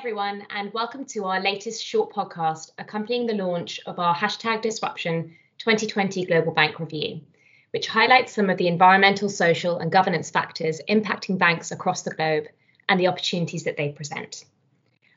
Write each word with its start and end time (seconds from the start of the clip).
everyone, 0.00 0.46
and 0.48 0.72
welcome 0.72 1.04
to 1.04 1.26
our 1.26 1.42
latest 1.42 1.84
short 1.84 2.10
podcast 2.10 2.70
accompanying 2.78 3.26
the 3.26 3.34
launch 3.34 3.80
of 3.84 3.98
our 3.98 4.14
hashtag 4.14 4.62
disruption 4.62 5.36
2020 5.58 6.24
Global 6.24 6.54
Bank 6.54 6.80
Review, 6.80 7.20
which 7.72 7.86
highlights 7.86 8.32
some 8.32 8.48
of 8.48 8.56
the 8.56 8.66
environmental, 8.66 9.28
social, 9.28 9.76
and 9.76 9.92
governance 9.92 10.30
factors 10.30 10.80
impacting 10.88 11.36
banks 11.36 11.70
across 11.70 12.00
the 12.00 12.14
globe 12.14 12.44
and 12.88 12.98
the 12.98 13.08
opportunities 13.08 13.64
that 13.64 13.76
they 13.76 13.90
present. 13.90 14.42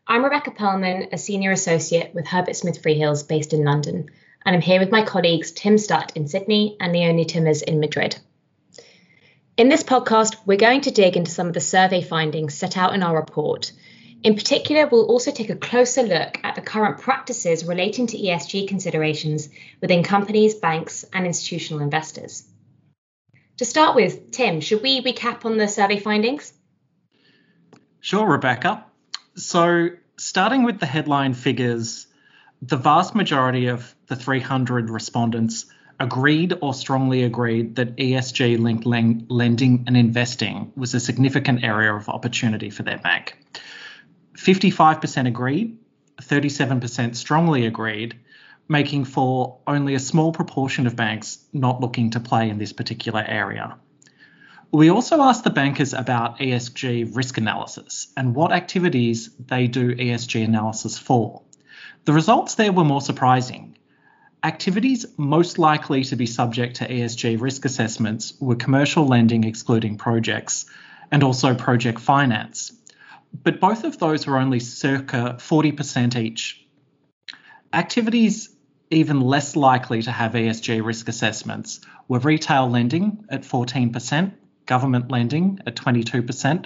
I'm 0.05 0.21
Rebecca 0.21 0.51
Perlman, 0.51 1.13
a 1.13 1.17
senior 1.17 1.51
associate 1.51 2.13
with 2.13 2.27
Herbert 2.27 2.57
Smith 2.57 2.83
Freehills 2.83 3.25
based 3.25 3.53
in 3.53 3.63
London, 3.63 4.09
and 4.45 4.53
I'm 4.53 4.61
here 4.61 4.81
with 4.81 4.91
my 4.91 5.05
colleagues 5.05 5.53
Tim 5.53 5.77
Stutt 5.77 6.11
in 6.17 6.27
Sydney 6.27 6.75
and 6.81 6.91
Leonie 6.91 7.23
Timmers 7.23 7.61
in 7.61 7.79
Madrid. 7.79 8.17
In 9.55 9.69
this 9.69 9.83
podcast, 9.83 10.35
we're 10.45 10.57
going 10.57 10.81
to 10.81 10.91
dig 10.91 11.15
into 11.15 11.31
some 11.31 11.47
of 11.47 11.53
the 11.53 11.61
survey 11.61 12.01
findings 12.01 12.53
set 12.53 12.75
out 12.75 12.93
in 12.93 13.01
our 13.01 13.15
report. 13.15 13.71
In 14.23 14.35
particular, 14.35 14.87
we'll 14.87 15.05
also 15.05 15.31
take 15.31 15.49
a 15.49 15.55
closer 15.55 16.01
look 16.01 16.39
at 16.43 16.55
the 16.55 16.61
current 16.61 16.99
practices 16.99 17.65
relating 17.65 18.07
to 18.07 18.17
ESG 18.17 18.69
considerations 18.69 19.49
within 19.81 20.01
companies, 20.01 20.55
banks, 20.55 21.03
and 21.11 21.25
institutional 21.25 21.83
investors. 21.83 22.47
To 23.57 23.65
start 23.65 23.95
with, 23.95 24.31
Tim, 24.31 24.61
should 24.61 24.81
we 24.81 25.03
recap 25.03 25.43
on 25.43 25.57
the 25.57 25.67
survey 25.67 25.99
findings? 25.99 26.53
Sure, 27.99 28.25
Rebecca. 28.25 28.85
So, 29.35 29.89
starting 30.17 30.63
with 30.63 30.79
the 30.79 30.85
headline 30.85 31.33
figures, 31.33 32.07
the 32.61 32.77
vast 32.77 33.15
majority 33.15 33.67
of 33.67 33.93
the 34.07 34.15
300 34.15 34.89
respondents 34.89 35.65
agreed 35.99 36.53
or 36.61 36.73
strongly 36.73 37.23
agreed 37.23 37.75
that 37.75 37.97
ESG 37.97 38.57
linked 38.57 38.85
lending 38.85 39.83
and 39.85 39.97
investing 39.97 40.71
was 40.77 40.93
a 40.93 40.99
significant 40.99 41.63
area 41.63 41.93
of 41.93 42.07
opportunity 42.07 42.69
for 42.69 42.83
their 42.83 42.97
bank. 42.97 43.37
55% 44.35 45.27
agreed, 45.27 45.77
37% 46.21 47.15
strongly 47.15 47.65
agreed, 47.65 48.19
making 48.67 49.05
for 49.05 49.59
only 49.67 49.93
a 49.93 49.99
small 49.99 50.31
proportion 50.31 50.87
of 50.87 50.95
banks 50.95 51.39
not 51.51 51.81
looking 51.81 52.11
to 52.11 52.19
play 52.19 52.49
in 52.49 52.57
this 52.57 52.73
particular 52.73 53.23
area. 53.25 53.77
We 54.71 54.89
also 54.89 55.21
asked 55.21 55.43
the 55.43 55.51
bankers 55.51 55.93
about 55.93 56.39
ESG 56.39 57.15
risk 57.15 57.37
analysis 57.37 58.07
and 58.17 58.33
what 58.33 58.51
activities 58.51 59.29
they 59.37 59.67
do 59.67 59.95
ESG 59.95 60.43
analysis 60.43 60.97
for. 60.97 61.43
The 62.05 62.13
results 62.13 62.55
there 62.55 62.71
were 62.71 62.83
more 62.83 63.01
surprising. 63.01 63.77
Activities 64.43 65.05
most 65.15 65.59
likely 65.59 66.03
to 66.05 66.15
be 66.15 66.25
subject 66.25 66.77
to 66.77 66.87
ESG 66.87 67.39
risk 67.39 67.65
assessments 67.65 68.33
were 68.39 68.55
commercial 68.55 69.05
lending, 69.07 69.43
excluding 69.43 69.97
projects, 69.97 70.65
and 71.11 71.23
also 71.23 71.53
project 71.53 71.99
finance. 71.99 72.73
But 73.41 73.59
both 73.59 73.83
of 73.83 73.97
those 73.97 74.27
were 74.27 74.37
only 74.37 74.59
circa 74.59 75.37
40% 75.39 76.15
each. 76.15 76.65
Activities 77.71 78.49
even 78.91 79.21
less 79.21 79.55
likely 79.55 80.01
to 80.03 80.11
have 80.11 80.33
ESG 80.33 80.85
risk 80.85 81.07
assessments 81.07 81.81
were 82.07 82.19
retail 82.19 82.69
lending 82.69 83.25
at 83.29 83.41
14%, 83.41 84.33
government 84.65 85.09
lending 85.09 85.59
at 85.65 85.75
22%, 85.75 86.65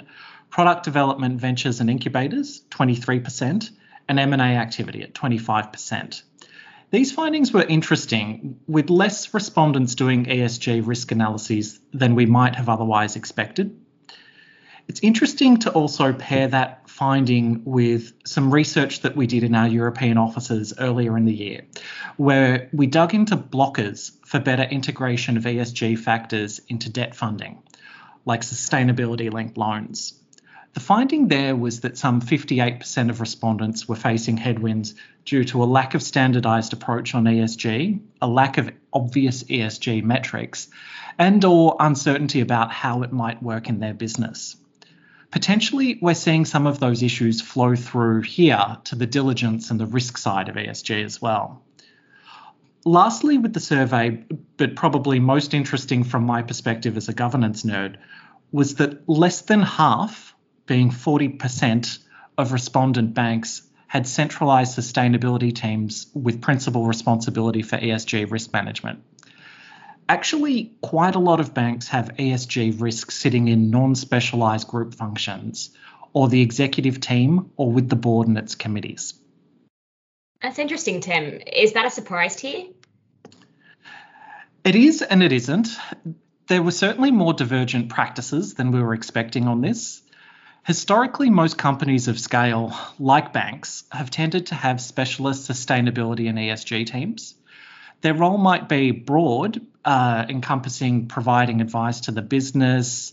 product 0.50 0.84
development 0.84 1.40
ventures 1.40 1.80
and 1.80 1.88
incubators 1.88 2.62
23%, 2.70 3.70
and 4.08 4.20
M&A 4.20 4.56
activity 4.56 5.02
at 5.02 5.14
25%. 5.14 6.22
These 6.90 7.12
findings 7.12 7.52
were 7.52 7.62
interesting, 7.62 8.60
with 8.66 8.88
less 8.88 9.34
respondents 9.34 9.94
doing 9.94 10.24
ESG 10.24 10.86
risk 10.86 11.12
analyses 11.12 11.80
than 11.92 12.14
we 12.14 12.24
might 12.24 12.56
have 12.56 12.70
otherwise 12.70 13.16
expected. 13.16 13.78
It's 14.88 15.00
interesting 15.00 15.58
to 15.58 15.70
also 15.70 16.14
pair 16.14 16.48
that 16.48 16.88
finding 16.88 17.62
with 17.66 18.14
some 18.24 18.52
research 18.52 19.02
that 19.02 19.14
we 19.14 19.26
did 19.26 19.44
in 19.44 19.54
our 19.54 19.68
European 19.68 20.16
offices 20.16 20.72
earlier 20.78 21.14
in 21.18 21.26
the 21.26 21.34
year, 21.34 21.66
where 22.16 22.70
we 22.72 22.86
dug 22.86 23.12
into 23.12 23.36
blockers 23.36 24.12
for 24.24 24.40
better 24.40 24.62
integration 24.62 25.36
of 25.36 25.44
ESG 25.44 25.98
factors 25.98 26.62
into 26.68 26.88
debt 26.88 27.14
funding, 27.14 27.62
like 28.24 28.40
sustainability 28.40 29.30
linked 29.30 29.58
loans. 29.58 30.14
The 30.72 30.80
finding 30.80 31.28
there 31.28 31.54
was 31.54 31.80
that 31.80 31.98
some 31.98 32.22
58% 32.22 33.10
of 33.10 33.20
respondents 33.20 33.86
were 33.86 33.94
facing 33.94 34.38
headwinds 34.38 34.94
due 35.26 35.44
to 35.44 35.62
a 35.62 35.66
lack 35.66 35.94
of 35.94 36.02
standardized 36.02 36.72
approach 36.72 37.14
on 37.14 37.24
ESG, 37.24 38.00
a 38.22 38.26
lack 38.26 38.56
of 38.56 38.70
obvious 38.92 39.44
ESG 39.44 40.02
metrics, 40.02 40.68
and 41.18 41.44
or 41.44 41.76
uncertainty 41.78 42.40
about 42.40 42.72
how 42.72 43.02
it 43.02 43.12
might 43.12 43.42
work 43.42 43.68
in 43.68 43.80
their 43.80 43.94
business. 43.94 44.56
Potentially, 45.30 45.98
we're 46.00 46.14
seeing 46.14 46.44
some 46.44 46.66
of 46.66 46.80
those 46.80 47.02
issues 47.02 47.40
flow 47.40 47.76
through 47.76 48.22
here 48.22 48.78
to 48.84 48.94
the 48.94 49.06
diligence 49.06 49.70
and 49.70 49.78
the 49.78 49.86
risk 49.86 50.16
side 50.16 50.48
of 50.48 50.54
ESG 50.54 51.04
as 51.04 51.20
well. 51.20 51.62
Lastly, 52.84 53.36
with 53.36 53.52
the 53.52 53.60
survey, 53.60 54.24
but 54.56 54.74
probably 54.74 55.18
most 55.18 55.52
interesting 55.52 56.04
from 56.04 56.24
my 56.24 56.42
perspective 56.42 56.96
as 56.96 57.08
a 57.08 57.12
governance 57.12 57.62
nerd, 57.62 57.96
was 58.52 58.76
that 58.76 59.06
less 59.06 59.42
than 59.42 59.60
half 59.60 60.34
being 60.64 60.90
40% 60.90 61.98
of 62.38 62.52
respondent 62.52 63.12
banks 63.12 63.62
had 63.88 64.06
centralized 64.06 64.78
sustainability 64.78 65.54
teams 65.54 66.06
with 66.14 66.40
principal 66.40 66.86
responsibility 66.86 67.62
for 67.62 67.76
ESG 67.76 68.30
risk 68.30 68.52
management. 68.52 69.02
Actually, 70.08 70.72
quite 70.80 71.14
a 71.14 71.18
lot 71.18 71.38
of 71.38 71.52
banks 71.52 71.88
have 71.88 72.16
ESG 72.16 72.80
risk 72.80 73.10
sitting 73.10 73.48
in 73.48 73.70
non 73.70 73.94
specialized 73.94 74.66
group 74.66 74.94
functions, 74.94 75.70
or 76.14 76.28
the 76.28 76.40
executive 76.40 76.98
team, 77.00 77.50
or 77.56 77.70
with 77.70 77.88
the 77.88 77.96
board 77.96 78.26
and 78.26 78.38
its 78.38 78.54
committees. 78.54 79.14
That's 80.40 80.58
interesting, 80.58 81.00
Tim. 81.00 81.40
Is 81.46 81.72
that 81.72 81.84
a 81.84 81.90
surprise 81.90 82.36
to 82.36 82.48
you? 82.48 82.74
It 84.64 84.76
is 84.76 85.02
and 85.02 85.22
it 85.22 85.32
isn't. 85.32 85.68
There 86.46 86.62
were 86.62 86.70
certainly 86.70 87.10
more 87.10 87.34
divergent 87.34 87.90
practices 87.90 88.54
than 88.54 88.72
we 88.72 88.80
were 88.80 88.94
expecting 88.94 89.46
on 89.46 89.60
this. 89.60 90.02
Historically, 90.64 91.30
most 91.30 91.58
companies 91.58 92.08
of 92.08 92.18
scale, 92.18 92.74
like 92.98 93.32
banks, 93.32 93.84
have 93.90 94.10
tended 94.10 94.46
to 94.46 94.54
have 94.54 94.80
specialist 94.80 95.48
sustainability 95.50 96.28
and 96.28 96.38
ESG 96.38 96.86
teams. 96.86 97.34
Their 98.00 98.14
role 98.14 98.38
might 98.38 98.68
be 98.68 98.90
broad, 98.90 99.60
uh, 99.84 100.26
encompassing 100.28 101.06
providing 101.06 101.60
advice 101.60 102.00
to 102.02 102.10
the 102.10 102.22
business, 102.22 103.12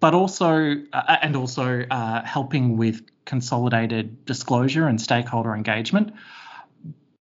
but 0.00 0.14
also 0.14 0.76
uh, 0.92 1.16
and 1.22 1.36
also 1.36 1.84
uh, 1.90 2.24
helping 2.24 2.76
with 2.76 3.02
consolidated 3.24 4.24
disclosure 4.24 4.86
and 4.86 5.00
stakeholder 5.00 5.54
engagement. 5.54 6.12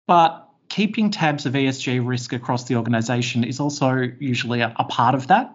But 0.05 0.47
keeping 0.69 1.11
tabs 1.11 1.45
of 1.45 1.53
ESG 1.53 2.05
risk 2.05 2.33
across 2.33 2.65
the 2.65 2.75
organisation 2.75 3.43
is 3.43 3.59
also 3.59 3.93
usually 4.19 4.61
a, 4.61 4.73
a 4.77 4.83
part 4.85 5.15
of 5.15 5.27
that 5.27 5.53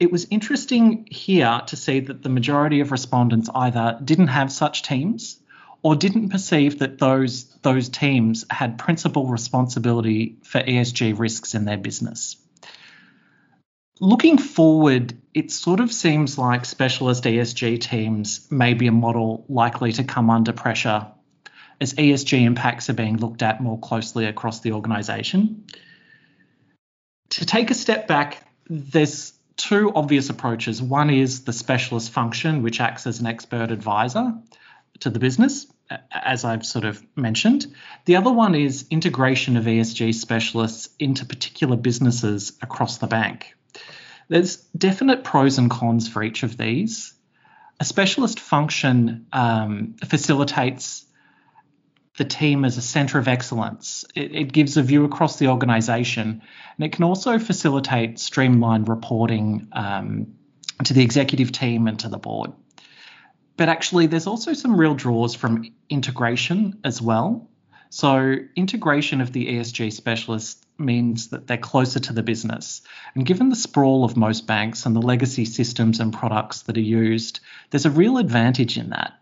it 0.00 0.12
was 0.12 0.26
interesting 0.30 1.06
here 1.10 1.60
to 1.66 1.76
see 1.76 2.00
that 2.00 2.22
the 2.22 2.28
majority 2.28 2.80
of 2.80 2.92
respondents 2.92 3.50
either 3.54 3.98
didn't 4.04 4.28
have 4.28 4.52
such 4.52 4.82
teams 4.82 5.40
or 5.82 5.94
didn't 5.94 6.30
perceive 6.30 6.80
that 6.80 6.98
those 6.98 7.44
those 7.62 7.88
teams 7.88 8.44
had 8.50 8.78
principal 8.78 9.26
responsibility 9.26 10.36
for 10.42 10.60
ESG 10.60 11.18
risks 11.18 11.54
in 11.54 11.64
their 11.64 11.76
business. 11.76 12.36
Looking 14.00 14.38
forward, 14.38 15.16
it 15.34 15.50
sort 15.50 15.80
of 15.80 15.92
seems 15.92 16.38
like 16.38 16.64
specialist 16.64 17.24
ESG 17.24 17.80
teams 17.80 18.46
may 18.50 18.74
be 18.74 18.86
a 18.86 18.92
model 18.92 19.44
likely 19.48 19.92
to 19.92 20.04
come 20.04 20.30
under 20.30 20.52
pressure 20.52 21.06
as 21.80 21.94
ESG 21.94 22.42
impacts 22.44 22.90
are 22.90 22.94
being 22.94 23.16
looked 23.16 23.42
at 23.42 23.60
more 23.60 23.78
closely 23.78 24.26
across 24.26 24.60
the 24.60 24.72
organisation. 24.72 25.64
To 27.30 27.46
take 27.46 27.70
a 27.70 27.74
step 27.74 28.08
back, 28.08 28.42
there's 28.68 29.32
two 29.56 29.92
obvious 29.94 30.30
approaches. 30.30 30.80
One 30.80 31.10
is 31.10 31.44
the 31.44 31.52
specialist 31.52 32.10
function, 32.10 32.62
which 32.62 32.80
acts 32.80 33.06
as 33.06 33.20
an 33.20 33.26
expert 33.26 33.70
advisor 33.70 34.34
to 35.00 35.10
the 35.10 35.18
business, 35.18 35.66
as 36.10 36.44
I've 36.44 36.66
sort 36.66 36.84
of 36.84 37.02
mentioned. 37.16 37.66
The 38.04 38.16
other 38.16 38.32
one 38.32 38.54
is 38.54 38.86
integration 38.90 39.56
of 39.56 39.64
ESG 39.64 40.14
specialists 40.14 40.88
into 40.98 41.24
particular 41.24 41.76
businesses 41.76 42.52
across 42.62 42.98
the 42.98 43.06
bank. 43.06 43.54
There's 44.28 44.56
definite 44.76 45.24
pros 45.24 45.58
and 45.58 45.70
cons 45.70 46.08
for 46.08 46.22
each 46.22 46.42
of 46.42 46.56
these. 46.56 47.14
A 47.80 47.84
specialist 47.84 48.40
function 48.40 49.26
um, 49.32 49.94
facilitates 50.04 51.06
the 52.18 52.24
team 52.24 52.64
as 52.64 52.76
a 52.76 52.82
center 52.82 53.18
of 53.18 53.28
excellence. 53.28 54.04
It, 54.14 54.34
it, 54.34 54.52
gives 54.52 54.76
a 54.76 54.82
view 54.82 55.04
across 55.04 55.38
the 55.38 55.48
organization 55.48 56.42
and 56.76 56.84
it 56.84 56.92
can 56.92 57.04
also 57.04 57.38
facilitate 57.38 58.18
streamlined 58.18 58.88
reporting 58.88 59.68
um, 59.72 60.34
to 60.84 60.94
the 60.94 61.02
executive 61.02 61.52
team 61.52 61.86
and 61.86 61.98
to 62.00 62.08
the 62.08 62.18
board. 62.18 62.52
But 63.58 63.68
actually, 63.68 64.06
there's 64.06 64.26
also 64.26 64.54
some 64.54 64.80
real 64.80 64.94
draws 64.94 65.34
from 65.34 65.70
integration 65.90 66.80
as 66.84 67.02
well. 67.02 67.50
So, 67.90 68.36
integration 68.56 69.20
of 69.20 69.32
the 69.32 69.46
ESG 69.48 69.92
specialist 69.92 70.64
means 70.78 71.28
that 71.28 71.46
they're 71.46 71.58
closer 71.58 72.00
to 72.00 72.14
the 72.14 72.22
business. 72.22 72.80
And 73.14 73.26
given 73.26 73.50
the 73.50 73.56
sprawl 73.56 74.04
of 74.04 74.16
most 74.16 74.46
banks 74.46 74.86
and 74.86 74.96
the 74.96 75.02
legacy 75.02 75.44
systems 75.44 76.00
and 76.00 76.14
products 76.14 76.62
that 76.62 76.78
are 76.78 76.80
used, 76.80 77.40
there's 77.68 77.86
a 77.86 77.90
real 77.90 78.16
advantage 78.16 78.78
in 78.78 78.90
that 78.90 79.18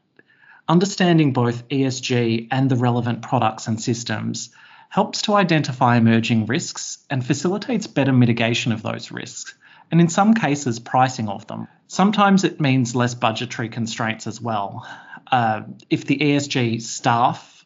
Understanding 0.68 1.32
both 1.32 1.68
ESG 1.68 2.48
and 2.50 2.68
the 2.68 2.74
relevant 2.74 3.22
products 3.22 3.68
and 3.68 3.80
systems 3.80 4.50
helps 4.88 5.22
to 5.22 5.34
identify 5.34 5.96
emerging 5.96 6.46
risks 6.46 6.98
and 7.08 7.24
facilitates 7.24 7.86
better 7.86 8.12
mitigation 8.12 8.72
of 8.72 8.82
those 8.82 9.12
risks, 9.12 9.54
and 9.92 10.00
in 10.00 10.08
some 10.08 10.34
cases, 10.34 10.80
pricing 10.80 11.28
of 11.28 11.46
them. 11.46 11.68
Sometimes 11.88 12.44
it 12.44 12.60
means 12.60 12.96
less 12.96 13.14
budgetary 13.14 13.68
constraints 13.68 14.26
as 14.26 14.40
well. 14.40 14.86
Uh, 15.30 15.62
if 15.88 16.04
the 16.04 16.18
ESG 16.18 16.82
staff 16.82 17.64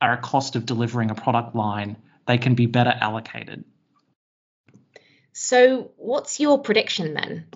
are 0.00 0.14
a 0.14 0.20
cost 0.20 0.56
of 0.56 0.66
delivering 0.66 1.10
a 1.10 1.14
product 1.14 1.54
line, 1.54 1.96
they 2.26 2.38
can 2.38 2.54
be 2.54 2.66
better 2.66 2.92
allocated. 3.00 3.64
So, 5.32 5.90
what's 5.96 6.40
your 6.40 6.58
prediction 6.58 7.14
then? 7.14 7.46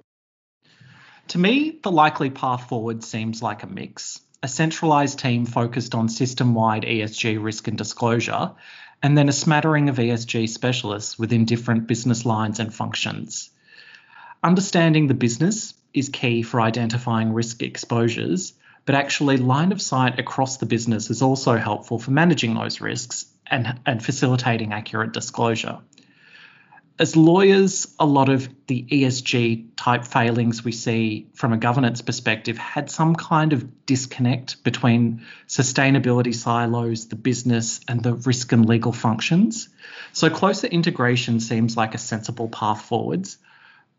To 1.29 1.39
me, 1.39 1.79
the 1.83 1.91
likely 1.91 2.31
path 2.31 2.69
forward 2.69 3.05
seems 3.05 3.43
like 3.43 3.63
a 3.63 3.67
mix. 3.67 4.21
A 4.43 4.49
centralised 4.49 5.19
team 5.19 5.47
focused 5.47 5.95
on 5.95 6.09
system 6.09 6.55
wide 6.55 6.85
ESG 6.85 7.43
risk 7.43 7.69
and 7.69 7.77
disclosure, 7.77 8.53
and 9.03 9.17
then 9.17 9.29
a 9.29 9.33
smattering 9.33 9.89
of 9.89 9.97
ESG 9.97 10.49
specialists 10.49 11.19
within 11.19 11.45
different 11.45 11.87
business 11.87 12.25
lines 12.25 12.61
and 12.61 12.75
functions. 12.75 13.51
Understanding 14.43 15.07
the 15.07 15.15
business 15.15 15.75
is 15.93 16.09
key 16.09 16.43
for 16.43 16.61
identifying 16.61 17.33
risk 17.33 17.63
exposures, 17.63 18.55
but 18.85 18.95
actually, 18.95 19.37
line 19.37 19.73
of 19.73 19.83
sight 19.83 20.19
across 20.19 20.57
the 20.57 20.67
business 20.67 21.11
is 21.11 21.21
also 21.21 21.57
helpful 21.57 21.99
for 21.99 22.11
managing 22.11 22.55
those 22.55 22.81
risks 22.81 23.27
and, 23.47 23.81
and 23.85 24.05
facilitating 24.05 24.73
accurate 24.73 25.13
disclosure 25.13 25.81
as 26.99 27.15
lawyers, 27.15 27.95
a 27.99 28.07
lot 28.07 28.29
of 28.29 28.49
the 28.67 28.83
ESG 28.83 29.69
type 29.77 30.05
failings 30.05 30.65
we 30.65 30.73
see 30.73 31.29
from 31.35 31.53
a 31.53 31.57
governance 31.57 32.03
perspective 32.03 32.59
had 32.59 32.91
some 32.91 33.15
kind 33.15 33.53
of 33.53 33.87
disconnect 33.87 34.65
between 34.65 35.23
sustainability 35.47 36.35
silos, 36.35 37.07
the 37.07 37.17
business, 37.17 37.81
and 37.87 38.03
the 38.03 38.15
risk 38.15 38.51
and 38.53 38.69
legal 38.69 38.93
functions. 38.93 39.69
So, 40.13 40.29
closer 40.29 40.67
integration 40.67 41.39
seems 41.39 41.77
like 41.77 41.95
a 41.95 41.99
sensible 41.99 42.49
path 42.49 42.83
forwards. 42.83 43.39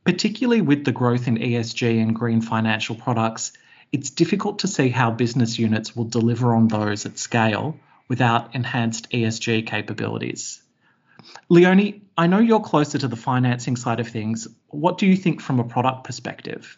Particularly 0.03 0.61
with 0.61 0.85
the 0.85 0.91
growth 0.91 1.27
in 1.27 1.37
ESG 1.37 2.01
and 2.01 2.15
green 2.15 2.41
financial 2.41 2.95
products, 2.95 3.51
it's 3.91 4.09
difficult 4.09 4.59
to 4.59 4.67
see 4.67 4.89
how 4.89 5.11
business 5.11 5.59
units 5.59 5.95
will 5.95 6.05
deliver 6.05 6.53
on 6.53 6.67
those 6.67 7.05
at 7.05 7.17
scale 7.17 7.77
without 8.07 8.55
enhanced 8.55 9.09
ESG 9.11 9.67
capabilities. 9.67 10.61
Leonie, 11.49 12.01
I 12.17 12.27
know 12.27 12.39
you're 12.39 12.59
closer 12.59 12.97
to 12.97 13.07
the 13.07 13.15
financing 13.15 13.75
side 13.75 13.99
of 13.99 14.07
things. 14.07 14.47
What 14.67 14.97
do 14.97 15.05
you 15.05 15.15
think 15.15 15.41
from 15.41 15.59
a 15.59 15.63
product 15.63 16.03
perspective? 16.03 16.77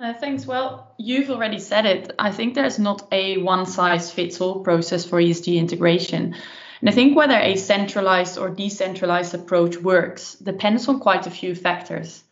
Uh, 0.00 0.14
thanks. 0.14 0.46
Well, 0.46 0.94
you've 0.96 1.30
already 1.30 1.58
said 1.58 1.84
it. 1.84 2.12
I 2.18 2.30
think 2.30 2.54
there's 2.54 2.78
not 2.78 3.08
a 3.10 3.38
one 3.38 3.66
size 3.66 4.12
fits 4.12 4.40
all 4.40 4.60
process 4.60 5.04
for 5.04 5.20
ESG 5.20 5.56
integration. 5.56 6.36
And 6.80 6.88
I 6.88 6.92
think 6.92 7.16
whether 7.16 7.36
a 7.36 7.56
centralized 7.56 8.38
or 8.38 8.50
decentralized 8.50 9.34
approach 9.34 9.76
works 9.78 10.34
depends 10.34 10.86
on 10.88 11.00
quite 11.00 11.26
a 11.26 11.30
few 11.30 11.54
factors. 11.54 12.22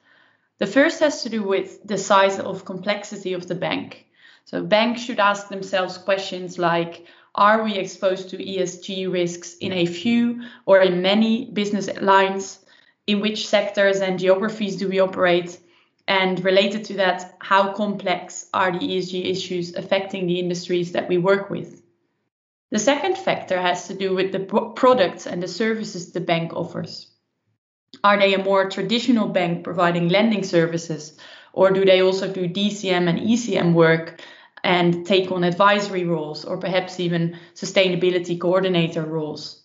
The 0.58 0.66
first 0.66 1.00
has 1.00 1.22
to 1.24 1.28
do 1.28 1.42
with 1.42 1.86
the 1.86 1.98
size 1.98 2.38
of 2.38 2.64
complexity 2.64 3.32
of 3.32 3.48
the 3.48 3.56
bank. 3.56 4.06
So 4.44 4.62
banks 4.62 5.02
should 5.02 5.18
ask 5.18 5.48
themselves 5.48 5.98
questions 5.98 6.58
like 6.58 7.06
are 7.34 7.64
we 7.64 7.74
exposed 7.74 8.30
to 8.30 8.38
ESG 8.38 9.12
risks 9.12 9.56
in 9.60 9.72
a 9.72 9.84
few 9.84 10.42
or 10.64 10.80
in 10.80 11.02
many 11.02 11.50
business 11.52 11.88
lines? 12.00 12.60
In 13.06 13.20
which 13.20 13.46
sectors 13.46 14.00
and 14.00 14.18
geographies 14.18 14.76
do 14.76 14.88
we 14.88 15.00
operate? 15.00 15.58
And 16.08 16.42
related 16.44 16.84
to 16.84 16.94
that, 16.94 17.36
how 17.40 17.72
complex 17.74 18.46
are 18.54 18.72
the 18.72 18.78
ESG 18.78 19.26
issues 19.26 19.74
affecting 19.74 20.26
the 20.26 20.38
industries 20.38 20.92
that 20.92 21.08
we 21.08 21.18
work 21.18 21.50
with? 21.50 21.82
The 22.70 22.78
second 22.78 23.16
factor 23.16 23.60
has 23.60 23.88
to 23.88 23.94
do 23.94 24.14
with 24.14 24.32
the 24.32 24.40
products 24.74 25.26
and 25.26 25.42
the 25.42 25.48
services 25.48 26.12
the 26.12 26.20
bank 26.20 26.52
offers. 26.52 27.06
Are 28.02 28.18
they 28.18 28.34
a 28.34 28.42
more 28.42 28.68
traditional 28.68 29.28
bank 29.28 29.64
providing 29.64 30.08
lending 30.08 30.42
services, 30.42 31.18
or 31.52 31.70
do 31.70 31.84
they 31.84 32.02
also 32.02 32.32
do 32.32 32.48
DCM 32.48 33.08
and 33.08 33.20
ECM 33.20 33.72
work 33.72 34.20
and 34.66 35.06
take 35.06 35.30
on 35.30 35.44
advisory 35.44 36.04
roles 36.04 36.44
or 36.44 36.58
perhaps 36.58 36.98
even 36.98 37.38
sustainability 37.54 38.38
coordinator 38.38 39.02
roles. 39.02 39.62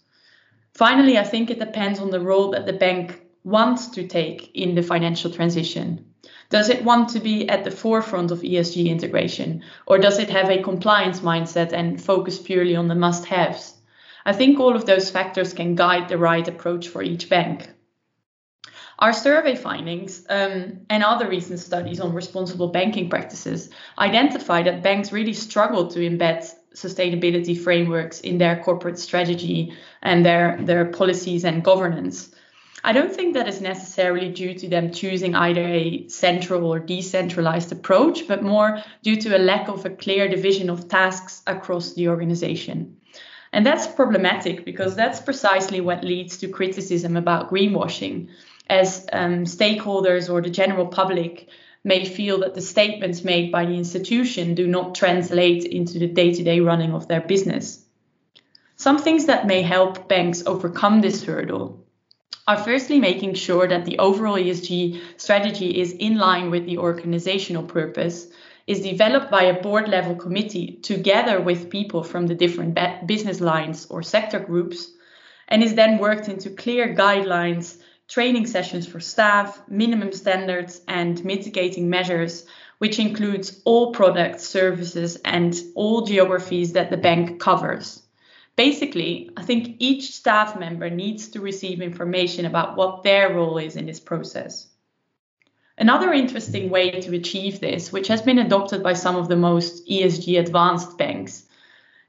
Finally, 0.75 1.17
I 1.17 1.23
think 1.23 1.49
it 1.49 1.59
depends 1.59 1.99
on 1.99 2.11
the 2.11 2.19
role 2.19 2.51
that 2.51 2.67
the 2.67 2.73
bank 2.73 3.19
wants 3.43 3.87
to 3.87 4.07
take 4.07 4.51
in 4.53 4.75
the 4.75 4.83
financial 4.83 5.31
transition. 5.31 6.10
Does 6.51 6.67
it 6.67 6.83
want 6.83 7.09
to 7.09 7.21
be 7.21 7.47
at 7.47 7.63
the 7.63 7.71
forefront 7.71 8.29
of 8.29 8.41
ESG 8.41 8.87
integration, 8.87 9.63
or 9.87 9.97
does 9.97 10.19
it 10.19 10.29
have 10.29 10.49
a 10.49 10.61
compliance 10.61 11.21
mindset 11.21 11.71
and 11.71 11.99
focus 11.99 12.37
purely 12.37 12.75
on 12.75 12.89
the 12.89 12.95
must 12.95 13.25
haves? 13.25 13.73
I 14.25 14.33
think 14.33 14.59
all 14.59 14.75
of 14.75 14.85
those 14.85 15.09
factors 15.09 15.53
can 15.53 15.75
guide 15.75 16.09
the 16.09 16.17
right 16.17 16.45
approach 16.45 16.89
for 16.89 17.01
each 17.01 17.29
bank. 17.29 17.69
Our 18.99 19.13
survey 19.13 19.55
findings 19.55 20.25
um, 20.29 20.81
and 20.89 21.03
other 21.03 21.29
recent 21.29 21.59
studies 21.59 22.01
on 22.01 22.13
responsible 22.13 22.67
banking 22.67 23.09
practices 23.09 23.69
identify 23.97 24.61
that 24.63 24.83
banks 24.83 25.13
really 25.13 25.33
struggle 25.33 25.87
to 25.87 25.99
embed 25.99 26.53
sustainability 26.75 27.57
frameworks 27.57 28.19
in 28.19 28.37
their 28.37 28.61
corporate 28.61 28.99
strategy 28.99 29.73
and 30.03 30.25
their, 30.25 30.59
their 30.61 30.85
policies 30.85 31.45
and 31.45 31.63
governance. 31.63 32.29
I 32.83 32.93
don't 32.93 33.13
think 33.13 33.35
that 33.35 33.47
is 33.47 33.61
necessarily 33.61 34.29
due 34.29 34.55
to 34.55 34.67
them 34.67 34.91
choosing 34.91 35.35
either 35.35 35.63
a 35.63 36.07
central 36.07 36.65
or 36.65 36.79
decentralized 36.79 37.71
approach, 37.71 38.27
but 38.27 38.41
more 38.41 38.81
due 39.03 39.17
to 39.17 39.37
a 39.37 39.39
lack 39.39 39.67
of 39.67 39.85
a 39.85 39.91
clear 39.91 40.27
division 40.27 40.69
of 40.69 40.87
tasks 40.87 41.43
across 41.45 41.93
the 41.93 42.07
organization. 42.07 42.97
And 43.53 43.65
that's 43.65 43.85
problematic 43.85 44.65
because 44.65 44.95
that's 44.95 45.19
precisely 45.19 45.81
what 45.81 46.03
leads 46.03 46.37
to 46.37 46.47
criticism 46.47 47.17
about 47.17 47.51
greenwashing 47.51 48.29
as 48.67 49.05
um, 49.11 49.43
stakeholders 49.43 50.31
or 50.31 50.41
the 50.41 50.49
general 50.49 50.87
public 50.87 51.49
may 51.83 52.05
feel 52.05 52.39
that 52.39 52.55
the 52.55 52.61
statements 52.61 53.23
made 53.23 53.51
by 53.51 53.65
the 53.65 53.73
institution 53.73 54.55
do 54.55 54.67
not 54.67 54.95
translate 54.95 55.65
into 55.65 55.99
the 55.99 56.07
day 56.07 56.33
to 56.33 56.43
day 56.43 56.61
running 56.61 56.93
of 56.93 57.07
their 57.07 57.21
business. 57.21 57.83
Some 58.75 58.97
things 58.97 59.25
that 59.25 59.45
may 59.45 59.61
help 59.61 60.07
banks 60.07 60.43
overcome 60.45 61.01
this 61.01 61.23
hurdle 61.23 61.80
are 62.47 62.57
firstly 62.57 62.99
making 62.99 63.35
sure 63.35 63.67
that 63.67 63.85
the 63.85 63.99
overall 63.99 64.37
ESG 64.37 65.01
strategy 65.17 65.79
is 65.79 65.93
in 65.93 66.17
line 66.17 66.49
with 66.49 66.65
the 66.65 66.77
organizational 66.77 67.63
purpose, 67.63 68.27
is 68.67 68.81
developed 68.81 69.29
by 69.29 69.43
a 69.43 69.61
board 69.61 69.87
level 69.87 70.15
committee 70.15 70.79
together 70.81 71.39
with 71.39 71.69
people 71.69 72.03
from 72.03 72.27
the 72.27 72.35
different 72.35 72.77
business 73.05 73.41
lines 73.41 73.85
or 73.89 74.03
sector 74.03 74.39
groups, 74.39 74.91
and 75.47 75.63
is 75.63 75.75
then 75.75 75.97
worked 75.97 76.29
into 76.29 76.49
clear 76.49 76.95
guidelines 76.95 77.77
training 78.11 78.45
sessions 78.45 78.85
for 78.85 78.99
staff, 78.99 79.61
minimum 79.69 80.11
standards, 80.11 80.81
and 80.85 81.23
mitigating 81.23 81.89
measures, 81.89 82.45
which 82.77 82.99
includes 82.99 83.61
all 83.63 83.93
products, 83.93 84.43
services, 84.43 85.15
and 85.23 85.57
all 85.75 86.01
geographies 86.05 86.73
that 86.73 86.89
the 86.89 86.97
bank 86.97 87.39
covers. 87.39 88.00
Basically, 88.55 89.31
I 89.37 89.43
think 89.43 89.77
each 89.79 90.11
staff 90.11 90.59
member 90.59 90.89
needs 90.89 91.29
to 91.29 91.41
receive 91.41 91.81
information 91.81 92.45
about 92.45 92.75
what 92.75 93.03
their 93.03 93.33
role 93.33 93.57
is 93.57 93.75
in 93.75 93.85
this 93.85 93.99
process. 93.99 94.67
Another 95.77 96.13
interesting 96.13 96.69
way 96.69 96.91
to 96.91 97.15
achieve 97.15 97.59
this, 97.59 97.91
which 97.91 98.07
has 98.09 98.21
been 98.21 98.39
adopted 98.39 98.83
by 98.83 98.93
some 98.93 99.15
of 99.15 99.27
the 99.27 99.35
most 99.35 99.87
ESG 99.87 100.39
advanced 100.39 100.97
banks, 100.97 101.43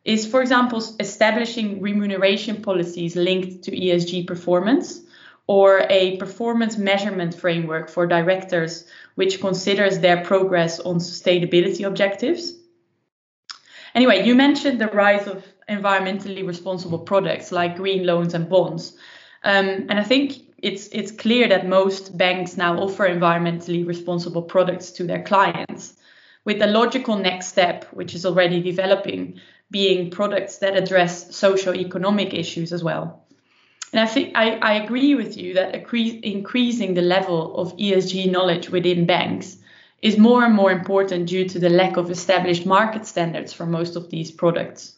is, 0.05 0.27
for 0.27 0.43
example, 0.43 0.83
establishing 0.99 1.81
remuneration 1.81 2.61
policies 2.61 3.15
linked 3.15 3.63
to 3.65 3.71
ESG 3.71 4.27
performance 4.27 5.01
or 5.47 5.87
a 5.89 6.17
performance 6.17 6.77
measurement 6.77 7.35
framework 7.35 7.89
for 7.89 8.07
directors, 8.07 8.85
which 9.15 9.41
considers 9.41 9.99
their 9.99 10.25
progress 10.25 10.81
on 10.81 10.97
sustainability 10.97 11.87
objectives. 11.87 12.55
Anyway, 13.95 14.27
you 14.27 14.35
mentioned 14.35 14.81
the 14.81 14.87
rise 14.89 15.27
of 15.27 15.45
environmentally 15.77 16.47
responsible 16.47 16.99
products 16.99 17.53
like 17.53 17.77
green 17.77 18.07
loans 18.07 18.35
and 18.35 18.49
bonds. 18.49 18.95
Um, 19.45 19.87
and 19.89 19.95
I 19.95 20.05
think 20.05 20.35
it's 20.59 20.89
it's 20.89 21.11
clear 21.11 21.49
that 21.49 21.67
most 21.67 22.17
banks 22.17 22.57
now 22.57 22.79
offer 22.79 23.09
environmentally 23.09 23.87
responsible 23.87 24.43
products 24.43 24.91
to 24.93 25.05
their 25.05 25.23
clients, 25.23 25.95
with 26.45 26.59
the 26.59 26.67
logical 26.67 27.17
next 27.17 27.49
step, 27.49 27.85
which 27.93 28.15
is 28.15 28.25
already 28.25 28.63
developing, 28.63 29.41
being 29.71 30.11
products 30.11 30.59
that 30.59 30.77
address 30.77 31.35
socio-economic 31.35 32.33
issues 32.33 32.73
as 32.73 32.85
well. 32.85 33.25
And 33.93 34.01
I 34.01 34.07
think 34.07 34.33
I, 34.37 34.57
I 34.57 34.73
agree 34.75 35.15
with 35.15 35.37
you 35.37 35.55
that 35.55 35.75
increasing 35.75 36.95
the 36.95 37.03
level 37.03 37.57
of 37.57 37.77
ESG 37.77 38.31
knowledge 38.31 38.71
within 38.71 39.05
banks 39.05 39.59
is 40.01 40.19
more 40.19 40.45
and 40.45 40.55
more 40.55 40.73
important 40.73 41.29
due 41.29 41.49
to 41.49 41.59
the 41.59 41.69
lack 41.69 41.97
of 41.97 42.11
established 42.11 42.67
market 42.67 43.07
standards 43.07 43.53
for 43.53 43.67
most 43.67 43.95
of 43.97 44.11
these 44.11 44.31
products. 44.31 44.95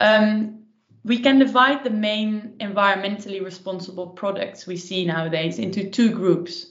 Um, 0.00 0.64
we 1.04 1.18
can 1.18 1.38
divide 1.38 1.84
the 1.84 1.90
main 1.90 2.54
environmentally 2.60 3.42
responsible 3.42 4.08
products 4.08 4.66
we 4.66 4.76
see 4.76 5.06
nowadays 5.06 5.58
into 5.58 5.90
two 5.90 6.10
groups. 6.10 6.66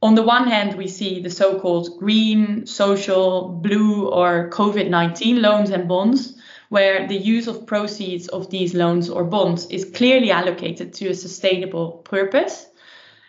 On 0.00 0.14
the 0.14 0.22
one 0.22 0.46
hand, 0.46 0.76
we 0.76 0.86
see 0.86 1.20
the 1.20 1.30
so 1.30 1.58
called 1.58 1.98
green, 1.98 2.66
social, 2.66 3.48
blue, 3.48 4.08
or 4.08 4.48
COVID 4.50 4.88
19 4.88 5.42
loans 5.42 5.70
and 5.70 5.88
bonds, 5.88 6.38
where 6.68 7.08
the 7.08 7.16
use 7.16 7.48
of 7.48 7.66
proceeds 7.66 8.28
of 8.28 8.48
these 8.50 8.74
loans 8.74 9.10
or 9.10 9.24
bonds 9.24 9.66
is 9.66 9.90
clearly 9.94 10.30
allocated 10.30 10.92
to 10.94 11.08
a 11.08 11.14
sustainable 11.14 11.92
purpose. 12.04 12.66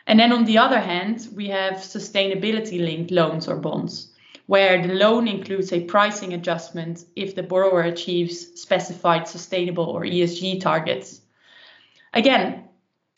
And 0.06 0.20
then 0.20 0.32
on 0.32 0.46
the 0.46 0.58
other 0.58 0.80
hand, 0.80 1.28
we 1.36 1.48
have 1.48 1.76
sustainability 1.76 2.80
linked 2.80 3.12
loans 3.12 3.48
or 3.48 3.56
bonds, 3.56 4.12
where 4.50 4.82
the 4.82 4.96
loan 4.96 5.27
includes 5.27 5.72
a 5.72 5.84
pricing 5.84 6.34
adjustment 6.34 7.06
if 7.15 7.36
the 7.36 7.44
borrower 7.44 7.84
achieves 7.84 8.60
specified 8.60 9.27
sustainable 9.27 9.84
or 9.84 10.01
ESG 10.01 10.60
targets. 10.60 11.22
Again, 12.15 12.68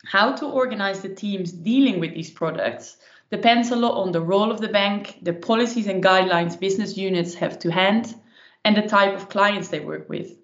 how 0.03 0.33
to 0.33 0.45
organize 0.45 0.99
the 0.99 1.15
teams 1.15 1.53
dealing 1.53 2.01
with 2.01 2.13
these 2.13 2.29
products 2.29 2.97
depends 3.29 3.71
a 3.71 3.77
lot 3.77 3.95
on 4.03 4.11
the 4.11 4.19
role 4.19 4.51
of 4.51 4.59
the 4.59 4.67
bank, 4.67 5.19
the 5.21 5.31
policies 5.31 5.87
and 5.87 6.03
guidelines 6.03 6.59
business 6.59 6.97
units 6.97 7.33
have 7.35 7.57
to 7.59 7.71
hand, 7.71 8.13
and 8.65 8.75
the 8.75 8.89
type 8.89 9.15
of 9.15 9.29
clients 9.29 9.69
they 9.69 9.79
work 9.79 10.09
with. 10.09 10.37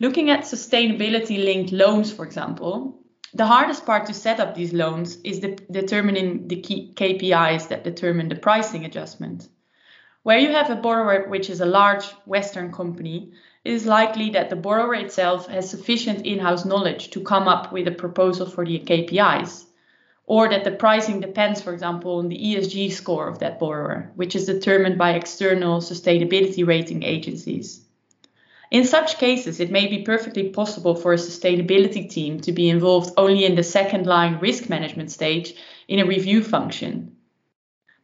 Looking 0.00 0.28
at 0.28 0.40
sustainability 0.40 1.42
linked 1.42 1.72
loans, 1.72 2.12
for 2.12 2.26
example, 2.26 3.05
the 3.36 3.44
hardest 3.44 3.84
part 3.84 4.06
to 4.06 4.14
set 4.14 4.40
up 4.40 4.54
these 4.54 4.72
loans 4.72 5.18
is 5.22 5.40
the, 5.40 5.58
determining 5.70 6.48
the 6.48 6.60
key 6.62 6.92
KPIs 6.94 7.68
that 7.68 7.84
determine 7.84 8.28
the 8.28 8.34
pricing 8.34 8.86
adjustment. 8.86 9.48
Where 10.22 10.38
you 10.38 10.52
have 10.52 10.70
a 10.70 10.76
borrower 10.76 11.28
which 11.28 11.50
is 11.50 11.60
a 11.60 11.66
large 11.66 12.06
Western 12.24 12.72
company, 12.72 13.32
it 13.62 13.72
is 13.72 13.84
likely 13.84 14.30
that 14.30 14.48
the 14.48 14.56
borrower 14.56 14.94
itself 14.94 15.48
has 15.48 15.68
sufficient 15.68 16.24
in 16.24 16.38
house 16.38 16.64
knowledge 16.64 17.10
to 17.10 17.20
come 17.20 17.46
up 17.46 17.72
with 17.72 17.86
a 17.86 17.92
proposal 17.92 18.46
for 18.46 18.64
the 18.64 18.78
KPIs, 18.78 19.66
or 20.24 20.48
that 20.48 20.64
the 20.64 20.70
pricing 20.70 21.20
depends, 21.20 21.60
for 21.60 21.74
example, 21.74 22.16
on 22.16 22.30
the 22.30 22.38
ESG 22.38 22.90
score 22.90 23.28
of 23.28 23.40
that 23.40 23.58
borrower, 23.58 24.10
which 24.14 24.34
is 24.34 24.46
determined 24.46 24.96
by 24.96 25.12
external 25.12 25.80
sustainability 25.80 26.66
rating 26.66 27.02
agencies. 27.02 27.85
In 28.70 28.84
such 28.84 29.18
cases, 29.18 29.60
it 29.60 29.70
may 29.70 29.86
be 29.86 30.02
perfectly 30.02 30.48
possible 30.50 30.96
for 30.96 31.12
a 31.12 31.16
sustainability 31.16 32.10
team 32.10 32.40
to 32.40 32.52
be 32.52 32.68
involved 32.68 33.12
only 33.16 33.44
in 33.44 33.54
the 33.54 33.62
second 33.62 34.06
line 34.06 34.40
risk 34.40 34.68
management 34.68 35.10
stage 35.12 35.54
in 35.86 36.00
a 36.00 36.06
review 36.06 36.42
function. 36.42 37.16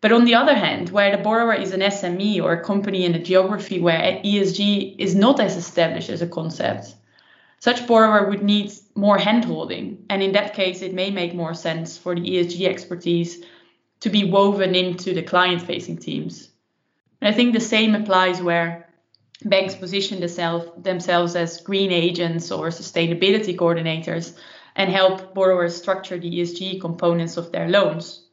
But 0.00 0.12
on 0.12 0.24
the 0.24 0.34
other 0.34 0.54
hand, 0.54 0.90
where 0.90 1.16
the 1.16 1.22
borrower 1.22 1.54
is 1.54 1.72
an 1.72 1.80
SME 1.80 2.42
or 2.42 2.52
a 2.52 2.64
company 2.64 3.04
in 3.04 3.14
a 3.14 3.22
geography 3.22 3.80
where 3.80 4.20
ESG 4.24 4.96
is 4.98 5.14
not 5.14 5.40
as 5.40 5.56
established 5.56 6.10
as 6.10 6.22
a 6.22 6.26
concept, 6.28 6.94
such 7.60 7.86
borrower 7.86 8.28
would 8.28 8.42
need 8.42 8.72
more 8.96 9.18
handholding, 9.18 9.98
and 10.10 10.22
in 10.22 10.32
that 10.32 10.54
case, 10.54 10.82
it 10.82 10.92
may 10.92 11.10
make 11.10 11.34
more 11.34 11.54
sense 11.54 11.96
for 11.96 12.14
the 12.14 12.20
ESG 12.20 12.66
expertise 12.66 13.44
to 14.00 14.10
be 14.10 14.24
woven 14.24 14.74
into 14.74 15.14
the 15.14 15.22
client 15.22 15.62
facing 15.62 15.96
teams. 15.96 16.50
And 17.20 17.32
I 17.32 17.36
think 17.36 17.52
the 17.52 17.60
same 17.60 17.94
applies 17.94 18.42
where 18.42 18.88
banks 19.44 19.74
position 19.74 20.20
themselves 20.20 21.36
as 21.36 21.60
green 21.60 21.92
agents 21.92 22.50
or 22.50 22.68
sustainability 22.68 23.56
coordinators 23.56 24.36
and 24.76 24.90
help 24.90 25.34
borrowers 25.34 25.76
structure 25.76 26.18
the 26.18 26.40
ESG 26.40 26.80
components 26.80 27.36
of 27.36 27.52
their 27.52 27.68
loans. 27.68 28.26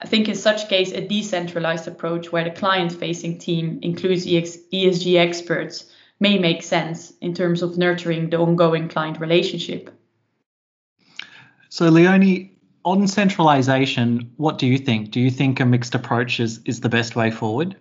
I 0.00 0.06
think 0.06 0.28
in 0.28 0.34
such 0.34 0.68
case, 0.68 0.92
a 0.92 1.06
decentralized 1.06 1.86
approach 1.86 2.32
where 2.32 2.44
the 2.44 2.50
client 2.50 2.92
facing 2.92 3.38
team 3.38 3.78
includes 3.82 4.26
ESG 4.26 5.16
experts 5.16 5.84
may 6.18 6.38
make 6.38 6.62
sense 6.62 7.12
in 7.20 7.34
terms 7.34 7.62
of 7.62 7.78
nurturing 7.78 8.30
the 8.30 8.38
ongoing 8.38 8.88
client 8.88 9.20
relationship. 9.20 9.90
So, 11.68 11.88
Leonie, 11.88 12.52
on 12.84 13.06
centralization, 13.06 14.32
what 14.36 14.58
do 14.58 14.66
you 14.66 14.78
think? 14.78 15.12
Do 15.12 15.20
you 15.20 15.30
think 15.30 15.60
a 15.60 15.64
mixed 15.64 15.94
approach 15.94 16.40
is, 16.40 16.60
is 16.64 16.80
the 16.80 16.88
best 16.88 17.14
way 17.16 17.30
forward? 17.30 17.76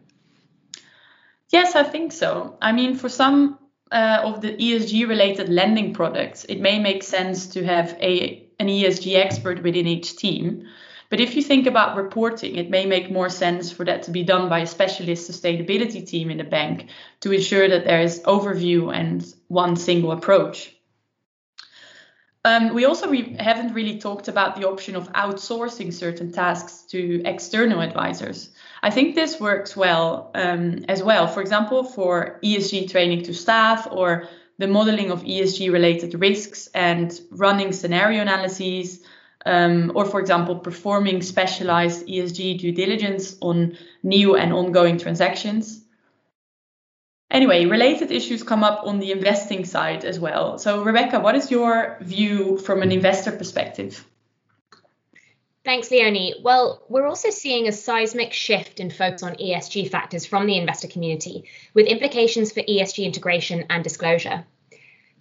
Yes, 1.51 1.75
I 1.75 1.83
think 1.83 2.13
so. 2.13 2.57
I 2.61 2.71
mean, 2.71 2.95
for 2.95 3.09
some 3.09 3.59
uh, 3.91 4.21
of 4.23 4.41
the 4.41 4.53
ESG 4.53 5.07
related 5.07 5.49
lending 5.49 5.93
products, 5.93 6.45
it 6.45 6.61
may 6.61 6.79
make 6.79 7.03
sense 7.03 7.47
to 7.47 7.63
have 7.65 7.97
a 7.99 8.47
an 8.59 8.67
ESG 8.67 9.15
expert 9.15 9.63
within 9.63 9.87
each 9.87 10.15
team. 10.15 10.67
But 11.09 11.19
if 11.19 11.35
you 11.35 11.41
think 11.41 11.67
about 11.67 11.97
reporting, 11.97 12.55
it 12.55 12.69
may 12.69 12.85
make 12.85 13.11
more 13.11 13.27
sense 13.27 13.69
for 13.71 13.83
that 13.85 14.03
to 14.03 14.11
be 14.11 14.23
done 14.23 14.47
by 14.47 14.59
a 14.59 14.67
specialist 14.67 15.29
sustainability 15.29 16.07
team 16.07 16.29
in 16.29 16.37
the 16.37 16.45
bank 16.45 16.87
to 17.19 17.33
ensure 17.33 17.67
that 17.67 17.83
there 17.83 18.01
is 18.01 18.21
overview 18.21 18.95
and 18.95 19.25
one 19.47 19.75
single 19.75 20.13
approach. 20.13 20.73
Um, 22.43 22.73
we 22.73 22.85
also 22.85 23.07
re- 23.07 23.35
haven't 23.39 23.73
really 23.73 23.99
talked 23.99 24.27
about 24.27 24.55
the 24.55 24.67
option 24.67 24.95
of 24.95 25.11
outsourcing 25.13 25.93
certain 25.93 26.31
tasks 26.31 26.83
to 26.89 27.21
external 27.23 27.81
advisors. 27.81 28.49
I 28.81 28.89
think 28.89 29.13
this 29.13 29.39
works 29.39 29.77
well 29.77 30.31
um, 30.33 30.85
as 30.87 31.03
well. 31.03 31.27
For 31.27 31.41
example, 31.41 31.83
for 31.83 32.39
ESG 32.43 32.89
training 32.89 33.23
to 33.23 33.33
staff 33.33 33.87
or 33.91 34.27
the 34.57 34.67
modeling 34.67 35.11
of 35.11 35.23
ESG 35.23 35.71
related 35.71 36.19
risks 36.19 36.67
and 36.73 37.19
running 37.29 37.71
scenario 37.73 38.21
analyses, 38.21 39.03
um, 39.45 39.91
or 39.93 40.05
for 40.05 40.19
example, 40.19 40.55
performing 40.55 41.21
specialized 41.21 42.07
ESG 42.07 42.59
due 42.59 42.71
diligence 42.71 43.37
on 43.41 43.77
new 44.01 44.35
and 44.35 44.51
ongoing 44.51 44.97
transactions. 44.97 45.80
Anyway, 47.31 47.63
related 47.65 48.11
issues 48.11 48.43
come 48.43 48.61
up 48.61 48.85
on 48.85 48.99
the 48.99 49.11
investing 49.13 49.63
side 49.63 50.03
as 50.03 50.19
well. 50.19 50.59
So, 50.59 50.83
Rebecca, 50.83 51.21
what 51.21 51.33
is 51.35 51.49
your 51.49 51.97
view 52.01 52.57
from 52.57 52.81
an 52.81 52.91
investor 52.91 53.31
perspective? 53.31 54.05
Thanks, 55.63 55.89
Leonie. 55.89 56.35
Well, 56.43 56.83
we're 56.89 57.07
also 57.07 57.29
seeing 57.29 57.67
a 57.67 57.71
seismic 57.71 58.33
shift 58.33 58.81
in 58.81 58.89
focus 58.89 59.23
on 59.23 59.35
ESG 59.35 59.89
factors 59.89 60.25
from 60.25 60.45
the 60.45 60.57
investor 60.57 60.89
community, 60.89 61.45
with 61.73 61.87
implications 61.87 62.51
for 62.51 62.63
ESG 62.63 63.05
integration 63.05 63.65
and 63.69 63.81
disclosure. 63.81 64.43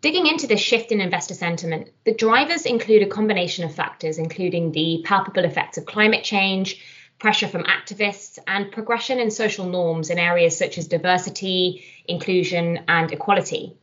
Digging 0.01 0.27
into 0.27 0.49
this 0.49 0.61
shift 0.61 0.91
in 0.91 1.01
investor 1.01 1.35
sentiment, 1.35 1.91
the 2.05 2.15
drivers 2.15 2.67
include 2.67 3.03
a 3.03 3.07
combination 3.07 3.65
of 3.65 3.75
factors, 3.75 4.19
including 4.19 4.73
the 4.73 5.03
palpable 5.05 5.45
effects 5.45 5.79
of 5.79 5.87
climate 5.87 6.25
change, 6.25 6.83
pressure 7.21 7.47
from 7.47 7.65
activists, 7.65 8.39
and 8.47 8.73
progression 8.73 9.21
in 9.21 9.31
social 9.31 9.67
norms 9.67 10.11
in 10.11 10.19
areas 10.19 10.59
such 10.59 10.79
as 10.79 10.89
diversity, 10.89 11.85
inclusion, 12.09 12.81
and 12.89 13.13
equality. 13.13 13.77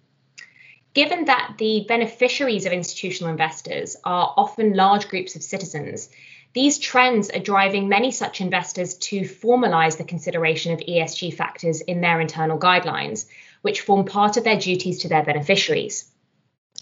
Given 0.93 1.25
that 1.25 1.53
the 1.59 1.85
beneficiaries 1.87 2.65
of 2.65 2.73
institutional 2.73 3.29
investors 3.29 3.95
are 4.03 4.33
often 4.35 4.73
large 4.73 5.07
groups 5.07 5.35
of 5.35 5.43
citizens, 5.43 6.09
these 6.53 6.79
trends 6.79 7.29
are 7.29 7.39
driving 7.39 7.87
many 7.87 8.09
such 8.09 8.41
investors 8.41 8.95
to 8.95 9.21
formalize 9.21 9.97
the 9.97 10.03
consideration 10.03 10.73
of 10.73 10.79
ESG 10.79 11.35
factors 11.35 11.81
in 11.81 12.01
their 12.01 12.19
internal 12.19 12.57
guidelines, 12.57 13.27
which 13.61 13.81
form 13.81 14.05
part 14.05 14.37
of 14.37 14.43
their 14.43 14.57
duties 14.57 14.99
to 14.99 15.07
their 15.07 15.23
beneficiaries. 15.23 16.11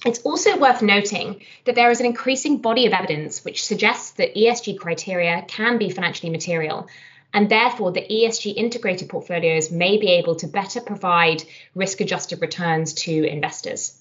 It's 0.03 0.21
also 0.21 0.57
worth 0.57 0.81
noting 0.81 1.41
that 1.65 1.75
there 1.75 1.91
is 1.91 1.99
an 1.99 2.05
increasing 2.05 2.57
body 2.57 2.85
of 2.85 2.93
evidence 2.93 3.45
which 3.45 3.65
suggests 3.65 4.11
that 4.11 4.35
ESG 4.35 4.77
criteria 4.77 5.43
can 5.47 5.77
be 5.77 5.89
financially 5.89 6.31
material, 6.31 6.87
and 7.33 7.49
therefore 7.49 7.91
the 7.91 8.01
ESG 8.01 8.55
integrated 8.55 9.09
portfolios 9.09 9.71
may 9.71 9.97
be 9.97 10.07
able 10.13 10.35
to 10.35 10.47
better 10.47 10.81
provide 10.81 11.43
risk 11.73 12.01
adjusted 12.01 12.41
returns 12.41 12.93
to 12.93 13.23
investors. 13.23 13.99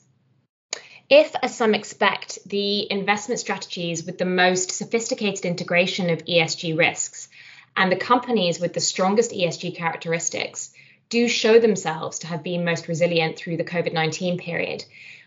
If, 1.11 1.35
as 1.43 1.55
some 1.55 1.75
expect, 1.75 2.39
the 2.47 2.91
investment 2.91 3.39
strategies 3.39 4.07
with 4.07 4.17
the 4.17 4.25
most 4.25 4.71
sophisticated 4.71 5.45
integration 5.45 6.09
of 6.11 6.25
ESG 6.25 6.79
risks 6.79 7.29
and 7.77 7.91
the 7.91 7.97
companies 7.97 8.61
with 8.61 8.73
the 8.73 8.81
strongest 8.81 9.33
ESG 9.33 9.77
characteristics 9.77 10.73
do 11.11 11.29
show 11.29 11.59
themselves 11.59 12.21
to 12.21 12.27
have 12.27 12.43
been 12.43 12.65
most 12.65 12.89
resilient 12.89 13.37
through 13.37 13.57
the 13.57 13.65
COVID 13.65 13.93
19 13.93 14.39
period, 14.39 14.85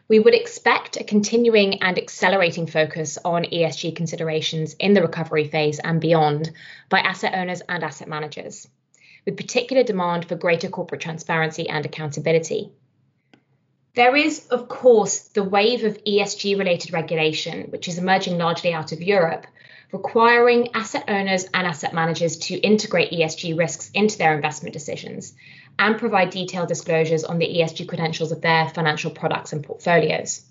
we 0.07 0.19
would 0.19 0.33
expect 0.33 0.97
a 0.97 1.03
continuing 1.03 1.81
and 1.81 1.97
accelerating 1.97 2.67
focus 2.67 3.17
on 3.25 3.43
ESG 3.43 3.95
considerations 3.95 4.73
in 4.75 4.93
the 4.93 5.01
recovery 5.01 5.47
phase 5.47 5.79
and 5.79 5.99
beyond 5.99 6.51
by 6.89 6.99
asset 6.99 7.33
owners 7.35 7.61
and 7.67 7.83
asset 7.83 8.07
managers, 8.07 8.67
with 9.25 9.37
particular 9.37 9.83
demand 9.83 10.25
for 10.25 10.35
greater 10.35 10.69
corporate 10.69 11.01
transparency 11.01 11.67
and 11.67 11.85
accountability. 11.85 12.71
There 13.95 14.15
is, 14.15 14.47
of 14.47 14.69
course, 14.69 15.19
the 15.29 15.43
wave 15.43 15.83
of 15.83 16.03
ESG 16.03 16.57
related 16.57 16.93
regulation, 16.93 17.63
which 17.71 17.87
is 17.87 17.97
emerging 17.97 18.37
largely 18.37 18.71
out 18.71 18.91
of 18.91 19.01
Europe, 19.01 19.47
requiring 19.91 20.73
asset 20.73 21.05
owners 21.07 21.45
and 21.53 21.65
asset 21.65 21.93
managers 21.93 22.37
to 22.37 22.55
integrate 22.55 23.11
ESG 23.11 23.57
risks 23.57 23.89
into 23.93 24.17
their 24.17 24.35
investment 24.35 24.73
decisions 24.73 25.33
and 25.79 25.97
provide 25.97 26.29
detailed 26.29 26.67
disclosures 26.67 27.23
on 27.23 27.37
the 27.37 27.47
ESG 27.47 27.87
credentials 27.87 28.31
of 28.31 28.41
their 28.41 28.67
financial 28.69 29.11
products 29.11 29.53
and 29.53 29.63
portfolios. 29.63 30.41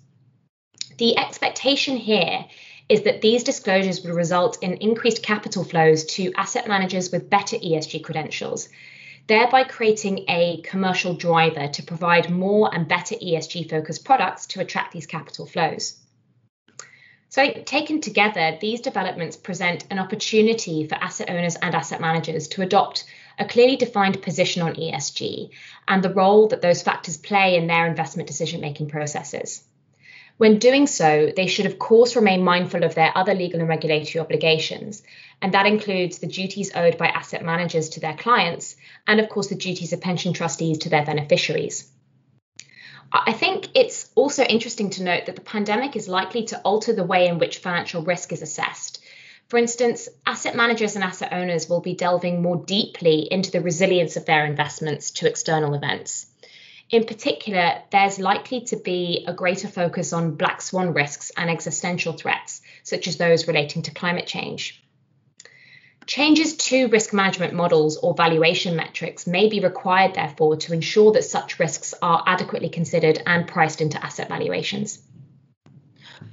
The 0.97 1.17
expectation 1.17 1.97
here 1.97 2.45
is 2.89 3.03
that 3.03 3.21
these 3.21 3.43
disclosures 3.43 4.01
would 4.01 4.15
result 4.15 4.63
in 4.63 4.77
increased 4.77 5.21
capital 5.21 5.63
flows 5.63 6.05
to 6.05 6.33
asset 6.35 6.67
managers 6.67 7.11
with 7.11 7.29
better 7.29 7.57
ESG 7.57 8.03
credentials, 8.03 8.69
thereby 9.27 9.63
creating 9.63 10.23
a 10.29 10.61
commercial 10.63 11.13
driver 11.13 11.67
to 11.67 11.83
provide 11.83 12.29
more 12.31 12.73
and 12.73 12.87
better 12.87 13.15
ESG 13.15 13.69
focused 13.69 14.05
products 14.05 14.47
to 14.47 14.61
attract 14.61 14.93
these 14.93 15.05
capital 15.05 15.45
flows. 15.45 15.97
So, 17.29 17.51
taken 17.65 17.99
together, 17.99 18.57
these 18.61 18.79
developments 18.79 19.35
present 19.35 19.85
an 19.91 19.99
opportunity 19.99 20.87
for 20.87 20.95
asset 20.95 21.29
owners 21.29 21.57
and 21.57 21.75
asset 21.75 21.99
managers 21.99 22.47
to 22.49 22.61
adopt 22.61 23.03
a 23.37 23.45
clearly 23.45 23.75
defined 23.75 24.21
position 24.21 24.61
on 24.61 24.75
ESG 24.75 25.49
and 25.87 26.01
the 26.01 26.13
role 26.13 26.47
that 26.47 26.61
those 26.61 26.81
factors 26.81 27.17
play 27.17 27.57
in 27.57 27.67
their 27.67 27.85
investment 27.85 28.27
decision 28.27 28.61
making 28.61 28.87
processes. 28.87 29.63
When 30.37 30.59
doing 30.59 30.87
so, 30.87 31.33
they 31.35 31.47
should, 31.47 31.65
of 31.65 31.79
course, 31.79 32.15
remain 32.15 32.43
mindful 32.43 32.83
of 32.83 32.95
their 32.95 33.11
other 33.17 33.33
legal 33.33 33.59
and 33.59 33.67
regulatory 33.67 34.21
obligations, 34.21 35.03
and 35.41 35.53
that 35.53 35.65
includes 35.65 36.19
the 36.19 36.27
duties 36.27 36.71
owed 36.75 36.97
by 36.97 37.07
asset 37.07 37.43
managers 37.43 37.89
to 37.89 37.99
their 37.99 38.15
clients, 38.15 38.77
and 39.05 39.19
of 39.19 39.29
course, 39.29 39.47
the 39.47 39.55
duties 39.55 39.93
of 39.93 39.99
pension 39.99 40.33
trustees 40.33 40.77
to 40.79 40.89
their 40.89 41.03
beneficiaries. 41.03 41.89
I 43.11 43.33
think 43.33 43.69
it's 43.73 44.09
also 44.15 44.43
interesting 44.43 44.89
to 44.91 45.03
note 45.03 45.27
that 45.27 45.35
the 45.35 45.41
pandemic 45.41 45.95
is 45.95 46.07
likely 46.07 46.43
to 46.45 46.59
alter 46.59 46.93
the 46.93 47.03
way 47.03 47.27
in 47.27 47.39
which 47.39 47.59
financial 47.59 48.01
risk 48.01 48.33
is 48.33 48.41
assessed. 48.41 49.03
For 49.47 49.57
instance, 49.57 50.09
asset 50.25 50.55
managers 50.55 50.95
and 50.95 51.03
asset 51.03 51.31
owners 51.31 51.69
will 51.69 51.79
be 51.79 51.95
delving 51.95 52.41
more 52.41 52.57
deeply 52.57 53.27
into 53.31 53.49
the 53.49 53.61
resilience 53.61 54.17
of 54.17 54.25
their 54.25 54.45
investments 54.45 55.11
to 55.11 55.27
external 55.27 55.73
events. 55.73 56.27
In 56.89 57.05
particular, 57.05 57.81
there's 57.91 58.19
likely 58.19 58.61
to 58.65 58.77
be 58.77 59.25
a 59.27 59.33
greater 59.33 59.67
focus 59.67 60.11
on 60.11 60.35
black 60.35 60.61
swan 60.61 60.93
risks 60.93 61.31
and 61.37 61.49
existential 61.49 62.13
threats, 62.13 62.61
such 62.83 63.07
as 63.07 63.17
those 63.17 63.47
relating 63.47 63.83
to 63.83 63.91
climate 63.91 64.27
change. 64.27 64.81
Changes 66.07 66.55
to 66.55 66.87
risk 66.87 67.13
management 67.13 67.53
models 67.53 67.97
or 67.97 68.13
valuation 68.13 68.77
metrics 68.77 69.27
may 69.27 69.49
be 69.49 69.59
required, 69.59 70.13
therefore, 70.13 70.55
to 70.55 70.73
ensure 70.73 71.11
that 71.11 71.25
such 71.25 71.59
risks 71.59 71.93
are 72.01 72.23
adequately 72.25 72.69
considered 72.69 73.21
and 73.25 73.45
priced 73.45 73.81
into 73.81 74.03
asset 74.03 74.29
valuations. 74.29 74.99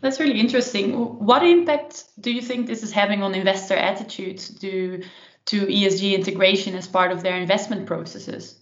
That's 0.00 0.20
really 0.20 0.38
interesting. 0.38 0.92
What 0.92 1.42
impact 1.42 2.04
do 2.20 2.30
you 2.30 2.40
think 2.40 2.66
this 2.66 2.84
is 2.84 2.92
having 2.92 3.22
on 3.24 3.34
investor 3.34 3.74
attitudes 3.74 4.56
to, 4.60 5.02
to 5.46 5.66
ESG 5.66 6.14
integration 6.14 6.76
as 6.76 6.86
part 6.86 7.10
of 7.10 7.22
their 7.22 7.36
investment 7.36 7.86
processes? 7.86 8.56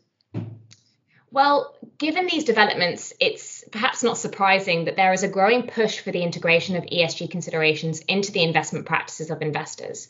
Well, 1.31 1.75
given 1.99 2.27
these 2.27 2.45
developments, 2.45 3.13
it's 3.21 3.65
perhaps 3.71 4.03
not 4.03 4.17
surprising 4.17 4.87
that 4.87 4.97
there 4.97 5.13
is 5.13 5.23
a 5.23 5.29
growing 5.29 5.67
push 5.67 5.99
for 5.99 6.11
the 6.11 6.23
integration 6.23 6.77
of 6.77 6.85
ESG 6.85 7.31
considerations 7.31 8.01
into 8.01 8.33
the 8.33 8.43
investment 8.43 8.87
practices 8.87 9.31
of 9.31 9.43
investors. 9.43 10.09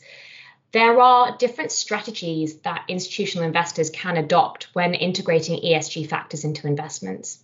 There 0.73 0.99
are 0.99 1.37
different 1.37 1.71
strategies 1.71 2.57
that 2.61 2.85
institutional 2.87 3.45
investors 3.45 3.91
can 3.91 4.17
adopt 4.17 4.69
when 4.73 4.95
integrating 4.95 5.61
ESG 5.61 6.09
factors 6.09 6.43
into 6.43 6.65
investments. 6.65 7.37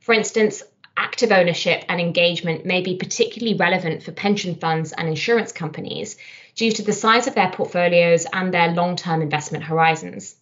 For 0.00 0.12
instance, 0.12 0.64
active 0.96 1.30
ownership 1.30 1.84
and 1.88 2.00
engagement 2.00 2.66
may 2.66 2.80
be 2.80 2.96
particularly 2.96 3.56
relevant 3.56 4.02
for 4.02 4.10
pension 4.10 4.56
funds 4.56 4.90
and 4.92 5.08
insurance 5.08 5.52
companies 5.52 6.16
due 6.56 6.72
to 6.72 6.82
the 6.82 6.92
size 6.92 7.28
of 7.28 7.36
their 7.36 7.52
portfolios 7.52 8.26
and 8.32 8.52
their 8.52 8.72
long 8.72 8.96
term 8.96 9.22
investment 9.22 9.62
horizons. 9.62 10.34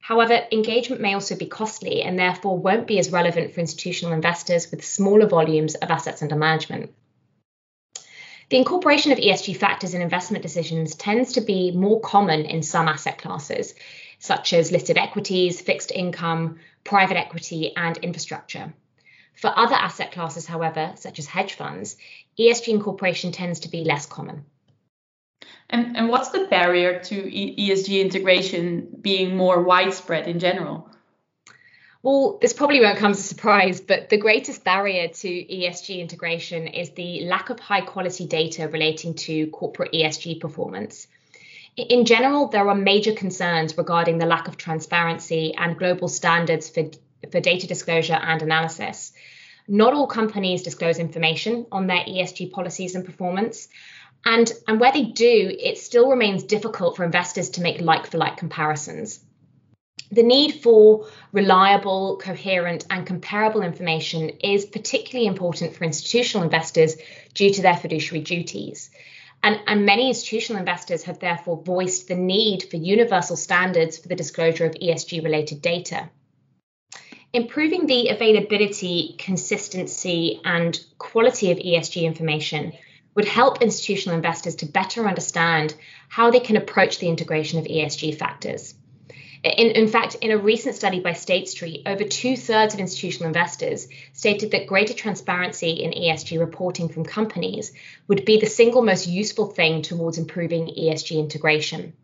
However, 0.00 0.44
engagement 0.50 1.00
may 1.00 1.14
also 1.14 1.36
be 1.36 1.46
costly 1.46 2.02
and 2.02 2.18
therefore 2.18 2.58
won't 2.58 2.88
be 2.88 2.98
as 2.98 3.12
relevant 3.12 3.54
for 3.54 3.60
institutional 3.60 4.12
investors 4.12 4.72
with 4.72 4.84
smaller 4.84 5.28
volumes 5.28 5.76
of 5.76 5.92
assets 5.92 6.20
under 6.20 6.34
management. 6.34 6.92
The 8.50 8.56
incorporation 8.56 9.12
of 9.12 9.18
ESG 9.18 9.56
factors 9.56 9.94
in 9.94 10.02
investment 10.02 10.42
decisions 10.42 10.96
tends 10.96 11.34
to 11.34 11.40
be 11.40 11.70
more 11.70 12.00
common 12.00 12.46
in 12.46 12.64
some 12.64 12.88
asset 12.88 13.18
classes, 13.18 13.74
such 14.18 14.52
as 14.52 14.72
listed 14.72 14.98
equities, 14.98 15.60
fixed 15.60 15.92
income, 15.92 16.58
private 16.82 17.16
equity, 17.16 17.72
and 17.76 17.96
infrastructure. 17.98 18.74
For 19.36 19.56
other 19.56 19.76
asset 19.76 20.10
classes, 20.10 20.46
however, 20.46 20.94
such 20.96 21.20
as 21.20 21.26
hedge 21.26 21.54
funds, 21.54 21.96
ESG 22.40 22.68
incorporation 22.68 23.30
tends 23.30 23.60
to 23.60 23.68
be 23.68 23.84
less 23.84 24.04
common. 24.04 24.44
And, 25.70 25.96
and 25.96 26.08
what's 26.08 26.30
the 26.30 26.48
barrier 26.50 26.98
to 27.04 27.22
ESG 27.22 28.00
integration 28.00 28.88
being 29.00 29.36
more 29.36 29.62
widespread 29.62 30.26
in 30.26 30.40
general? 30.40 30.89
Well, 32.02 32.38
this 32.40 32.54
probably 32.54 32.80
won't 32.80 32.96
come 32.96 33.10
as 33.10 33.18
a 33.18 33.22
surprise, 33.22 33.80
but 33.80 34.08
the 34.08 34.16
greatest 34.16 34.64
barrier 34.64 35.08
to 35.08 35.28
ESG 35.28 35.98
integration 35.98 36.66
is 36.66 36.90
the 36.90 37.24
lack 37.26 37.50
of 37.50 37.60
high 37.60 37.82
quality 37.82 38.26
data 38.26 38.68
relating 38.68 39.14
to 39.26 39.48
corporate 39.48 39.92
ESG 39.92 40.40
performance. 40.40 41.06
In 41.76 42.06
general, 42.06 42.48
there 42.48 42.66
are 42.68 42.74
major 42.74 43.12
concerns 43.12 43.76
regarding 43.76 44.16
the 44.16 44.24
lack 44.24 44.48
of 44.48 44.56
transparency 44.56 45.54
and 45.54 45.78
global 45.78 46.08
standards 46.08 46.70
for, 46.70 46.84
for 47.30 47.40
data 47.40 47.66
disclosure 47.66 48.14
and 48.14 48.40
analysis. 48.40 49.12
Not 49.68 49.92
all 49.92 50.06
companies 50.06 50.62
disclose 50.62 50.98
information 50.98 51.66
on 51.70 51.86
their 51.86 52.04
ESG 52.04 52.50
policies 52.50 52.94
and 52.94 53.04
performance. 53.04 53.68
And, 54.24 54.50
and 54.66 54.80
where 54.80 54.92
they 54.92 55.04
do, 55.04 55.54
it 55.58 55.76
still 55.76 56.10
remains 56.10 56.44
difficult 56.44 56.96
for 56.96 57.04
investors 57.04 57.50
to 57.50 57.60
make 57.60 57.80
like 57.82 58.10
for 58.10 58.16
like 58.16 58.38
comparisons. 58.38 59.20
The 60.12 60.22
need 60.24 60.54
for 60.54 61.06
reliable, 61.30 62.18
coherent, 62.20 62.84
and 62.90 63.06
comparable 63.06 63.62
information 63.62 64.30
is 64.42 64.66
particularly 64.66 65.28
important 65.28 65.76
for 65.76 65.84
institutional 65.84 66.42
investors 66.42 66.96
due 67.32 67.52
to 67.52 67.62
their 67.62 67.76
fiduciary 67.76 68.24
duties. 68.24 68.90
And, 69.42 69.60
and, 69.68 69.86
many 69.86 70.08
institutional 70.08 70.58
investors 70.58 71.04
have 71.04 71.20
therefore 71.20 71.62
voiced 71.62 72.08
the 72.08 72.16
need 72.16 72.64
for 72.64 72.76
universal 72.76 73.36
standards 73.36 73.98
for 73.98 74.08
the 74.08 74.16
disclosure 74.16 74.66
of 74.66 74.74
ESG 74.74 75.22
related 75.22 75.62
data. 75.62 76.10
Improving 77.32 77.86
the 77.86 78.08
availability, 78.08 79.14
consistency, 79.16 80.40
and 80.44 80.78
quality 80.98 81.52
of 81.52 81.58
ESG 81.58 82.02
information 82.02 82.72
would 83.14 83.24
help 83.24 83.62
institutional 83.62 84.16
investors 84.16 84.56
to 84.56 84.66
better 84.66 85.06
understand 85.06 85.74
how 86.08 86.32
they 86.32 86.40
can 86.40 86.56
approach 86.56 86.98
the 86.98 87.08
integration 87.08 87.60
of 87.60 87.66
ESG 87.66 88.18
factors. 88.18 88.74
In, 89.42 89.70
in 89.70 89.88
fact, 89.88 90.16
in 90.16 90.32
a 90.32 90.36
recent 90.36 90.74
study 90.74 91.00
by 91.00 91.14
State 91.14 91.48
Street, 91.48 91.82
over 91.86 92.04
two 92.04 92.36
thirds 92.36 92.74
of 92.74 92.80
institutional 92.80 93.28
investors 93.28 93.88
stated 94.12 94.50
that 94.50 94.66
greater 94.66 94.92
transparency 94.92 95.70
in 95.70 95.92
ESG 95.92 96.38
reporting 96.38 96.90
from 96.90 97.04
companies 97.04 97.72
would 98.06 98.26
be 98.26 98.38
the 98.38 98.46
single 98.46 98.82
most 98.82 99.06
useful 99.06 99.46
thing 99.46 99.80
towards 99.80 100.18
improving 100.18 100.66
ESG 100.66 101.18
integration. 101.18 101.94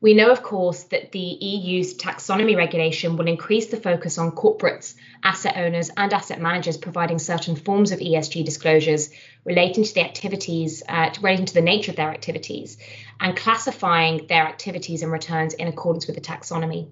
We 0.00 0.14
know, 0.14 0.30
of 0.30 0.44
course, 0.44 0.84
that 0.84 1.10
the 1.10 1.18
EU's 1.18 1.94
taxonomy 1.94 2.56
regulation 2.56 3.16
will 3.16 3.26
increase 3.26 3.66
the 3.66 3.76
focus 3.76 4.16
on 4.16 4.30
corporates, 4.30 4.94
asset 5.24 5.56
owners, 5.56 5.90
and 5.96 6.12
asset 6.12 6.40
managers 6.40 6.76
providing 6.76 7.18
certain 7.18 7.56
forms 7.56 7.90
of 7.90 7.98
ESG 7.98 8.44
disclosures 8.44 9.10
relating 9.44 9.82
to 9.82 9.94
the 9.94 10.04
activities, 10.04 10.84
uh, 10.88 11.10
relating 11.20 11.46
to 11.46 11.54
the 11.54 11.62
nature 11.62 11.90
of 11.90 11.96
their 11.96 12.10
activities, 12.10 12.78
and 13.18 13.36
classifying 13.36 14.28
their 14.28 14.46
activities 14.46 15.02
and 15.02 15.10
returns 15.10 15.54
in 15.54 15.66
accordance 15.66 16.06
with 16.06 16.14
the 16.14 16.22
taxonomy. 16.22 16.90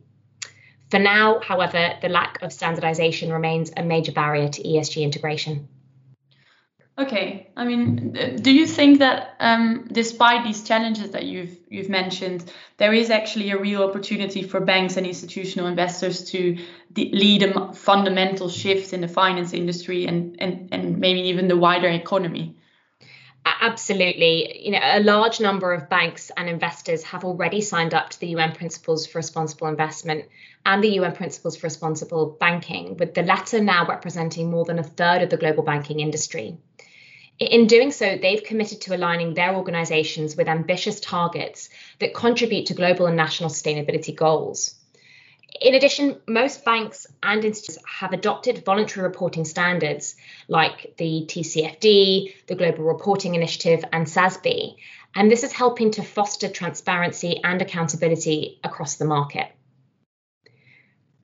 For 0.90 0.99
now, 0.99 1.38
however, 1.40 1.95
the 2.03 2.09
lack 2.09 2.42
of 2.42 2.53
standardization 2.53 3.33
remains 3.33 3.71
a 3.77 3.85
major 3.85 4.12
barrier 4.12 4.49
to 4.49 4.62
ESG 4.62 5.03
integration. 5.03 5.69
Okay, 6.98 7.48
I 7.54 7.66
mean, 7.66 8.12
do 8.40 8.50
you 8.50 8.66
think 8.66 9.00
that 9.00 9.37
um, 9.38 9.87
despite 9.92 10.44
these 10.44 10.62
challenges 10.62 11.11
that 11.11 11.26
you've 11.26 11.59
you've 11.68 11.90
mentioned, 11.90 12.50
there 12.78 12.94
is 12.94 13.11
actually 13.11 13.50
a 13.50 13.59
real 13.59 13.82
opportunity 13.82 14.42
for 14.42 14.61
banks 14.61 14.96
and 14.96 15.06
institutional 15.06 15.66
investors 15.66 16.24
to 16.30 16.56
lead 16.96 17.42
a 17.42 17.74
fundamental 17.74 18.48
shift 18.48 18.94
in 18.94 19.02
the 19.02 19.09
finance 19.09 19.52
industry 19.52 20.06
and 20.06 20.37
and 20.40 20.70
and 20.72 20.96
maybe 20.96 21.20
even 21.28 21.48
the 21.48 21.56
wider 21.56 21.88
economy? 21.88 22.56
Absolutely. 23.44 24.64
You 24.64 24.72
know, 24.72 24.80
a 24.82 25.00
large 25.00 25.38
number 25.38 25.74
of 25.74 25.90
banks 25.90 26.30
and 26.37 26.48
investors 26.48 27.04
have 27.04 27.24
already 27.24 27.61
signed 27.61 27.92
up 27.92 28.09
to 28.11 28.20
the 28.20 28.28
UN 28.28 28.52
Principles 28.52 29.06
for 29.06 29.18
Responsible 29.18 29.68
Investment 29.68 30.24
and 30.64 30.82
the 30.82 30.94
UN 30.98 31.14
Principles 31.14 31.56
for 31.56 31.66
Responsible 31.66 32.37
Banking, 32.40 32.96
with 32.96 33.14
the 33.14 33.22
latter 33.22 33.61
now 33.61 33.87
representing 33.87 34.50
more 34.50 34.64
than 34.64 34.78
a 34.78 34.82
third 34.82 35.22
of 35.22 35.30
the 35.30 35.37
global 35.37 35.62
banking 35.62 36.00
industry. 36.00 36.59
In 37.38 37.66
doing 37.66 37.90
so, 37.90 38.16
they've 38.16 38.42
committed 38.42 38.81
to 38.83 38.96
aligning 38.96 39.35
their 39.35 39.55
organizations 39.55 40.37
with 40.37 40.49
ambitious 40.49 41.01
targets 41.01 41.68
that 41.99 42.14
contribute 42.14 42.66
to 42.66 42.75
global 42.75 43.07
and 43.07 43.16
national 43.16 43.51
sustainability 43.51 44.16
goals. 44.16 44.75
In 45.61 45.75
addition, 45.75 46.20
most 46.27 46.64
banks 46.64 47.07
and 47.22 47.44
institutions 47.44 47.85
have 47.87 48.12
adopted 48.12 48.64
voluntary 48.64 49.07
reporting 49.07 49.44
standards 49.44 50.16
like 50.49 50.94
the 50.96 51.25
TCFD, 51.27 52.35
the 52.46 52.55
Global 52.55 52.85
Reporting 52.85 53.35
Initiative, 53.35 53.85
and 53.92 54.07
SASB, 54.07 54.77
and 55.14 55.31
this 55.31 55.44
is 55.44 55.53
helping 55.53 55.90
to 55.92 56.03
foster 56.03 56.49
transparency 56.49 57.40
and 57.42 57.61
accountability 57.61 58.61
across 58.64 58.96
the 58.96 59.05
market 59.05 59.56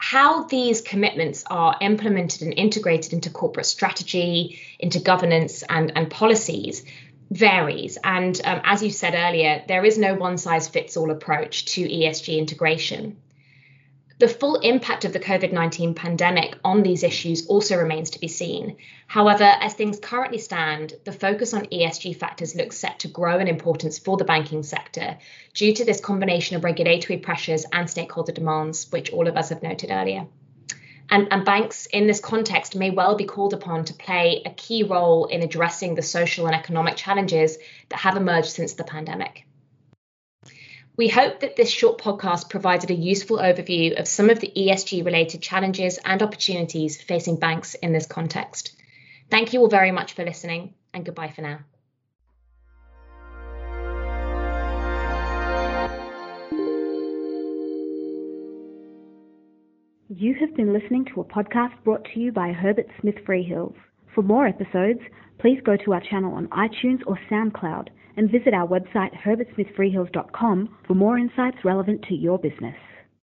how 0.02 0.42
these 0.42 0.80
commitments 0.80 1.44
are 1.48 1.76
implemented 1.80 2.42
and 2.42 2.52
integrated 2.54 3.12
into 3.12 3.30
corporate 3.30 3.66
strategy, 3.66 4.60
into 4.80 4.98
governance 4.98 5.62
and, 5.68 5.92
and 5.94 6.10
policies 6.10 6.84
varies. 7.30 7.98
And 8.02 8.38
um, 8.44 8.62
as 8.64 8.82
you 8.82 8.90
said 8.90 9.14
earlier, 9.14 9.62
there 9.68 9.84
is 9.84 9.98
no 9.98 10.14
one 10.14 10.38
size 10.38 10.66
fits 10.66 10.96
all 10.96 11.12
approach 11.12 11.66
to 11.76 11.88
ESG 11.88 12.36
integration. 12.36 13.16
The 14.18 14.28
full 14.28 14.56
impact 14.56 15.04
of 15.04 15.12
the 15.12 15.20
COVID 15.20 15.52
19 15.52 15.94
pandemic 15.94 16.56
on 16.64 16.82
these 16.82 17.02
issues 17.02 17.46
also 17.46 17.76
remains 17.76 18.10
to 18.10 18.20
be 18.20 18.28
seen. 18.28 18.76
However, 19.06 19.44
as 19.44 19.74
things 19.74 19.98
currently 19.98 20.38
stand, 20.38 20.94
the 21.04 21.12
focus 21.12 21.54
on 21.54 21.66
ESG 21.66 22.16
factors 22.16 22.54
looks 22.54 22.76
set 22.76 22.98
to 23.00 23.08
grow 23.08 23.38
in 23.38 23.48
importance 23.48 23.98
for 23.98 24.16
the 24.16 24.24
banking 24.24 24.62
sector 24.62 25.18
due 25.54 25.72
to 25.74 25.84
this 25.84 26.00
combination 26.00 26.56
of 26.56 26.64
regulatory 26.64 27.18
pressures 27.18 27.64
and 27.72 27.88
stakeholder 27.88 28.32
demands, 28.32 28.90
which 28.92 29.12
all 29.12 29.28
of 29.28 29.36
us 29.36 29.48
have 29.48 29.62
noted 29.62 29.90
earlier. 29.90 30.26
And, 31.10 31.28
and, 31.30 31.44
banks 31.44 31.86
in 31.86 32.06
this 32.06 32.20
context 32.20 32.76
may 32.76 32.90
well 32.90 33.16
be 33.16 33.24
called 33.24 33.52
upon 33.52 33.84
to 33.86 33.94
play 33.94 34.42
a 34.46 34.50
key 34.50 34.82
role 34.82 35.26
in 35.26 35.42
addressing 35.42 35.94
the 35.94 36.02
social 36.02 36.46
and 36.46 36.54
economic 36.54 36.96
challenges 36.96 37.58
that 37.88 38.00
have 38.00 38.16
emerged 38.16 38.50
since 38.50 38.74
the 38.74 38.84
pandemic. 38.84 39.46
We 40.94 41.08
hope 41.08 41.40
that 41.40 41.56
this 41.56 41.70
short 41.70 41.98
podcast 41.98 42.50
provided 42.50 42.90
a 42.90 42.94
useful 42.94 43.38
overview 43.38 43.98
of 43.98 44.06
some 44.06 44.28
of 44.28 44.40
the 44.40 44.52
ESG 44.54 45.04
related 45.04 45.40
challenges 45.40 45.98
and 46.04 46.22
opportunities 46.22 47.00
facing 47.00 47.36
banks 47.36 47.74
in 47.74 47.92
this 47.92 48.06
context. 48.06 48.76
Thank 49.30 49.54
you 49.54 49.60
all 49.60 49.68
very 49.68 49.90
much 49.90 50.12
for 50.12 50.22
listening, 50.22 50.74
and 50.92 51.02
goodbye 51.02 51.32
for 51.34 51.40
now. 51.40 51.60
You 60.14 60.34
have 60.34 60.54
been 60.54 60.74
listening 60.74 61.06
to 61.06 61.22
a 61.22 61.24
podcast 61.24 61.72
brought 61.84 62.04
to 62.12 62.20
you 62.20 62.32
by 62.32 62.52
Herbert 62.52 62.88
Smith 63.00 63.24
Freehills. 63.26 63.76
For 64.14 64.22
more 64.22 64.46
episodes, 64.46 65.00
please 65.38 65.58
go 65.64 65.76
to 65.84 65.92
our 65.94 66.00
channel 66.00 66.34
on 66.34 66.48
iTunes 66.48 67.00
or 67.06 67.18
SoundCloud 67.30 67.88
and 68.16 68.30
visit 68.30 68.52
our 68.52 68.68
website 68.68 69.10
herbertsmithfreehills.com 69.24 70.76
for 70.86 70.94
more 70.94 71.16
insights 71.16 71.64
relevant 71.64 72.02
to 72.08 72.14
your 72.14 72.38
business. 72.38 72.76